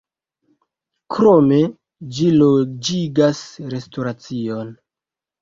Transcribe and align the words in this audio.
Krome 1.15 1.59
ĝi 2.15 2.25
loĝigas 2.39 3.43
restoracion. 3.77 4.75